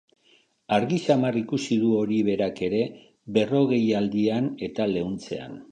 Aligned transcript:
Argi 0.77 0.97
samar 1.03 1.37
ikusi 1.41 1.77
du 1.83 1.91
hori 1.99 2.17
berak 2.31 2.65
ere 2.69 2.81
berrogeialdian 3.37 4.53
eta 4.71 4.93
leuntzean. 4.97 5.67